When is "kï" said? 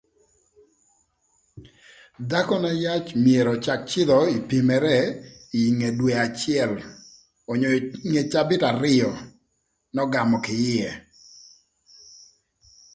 10.45-10.55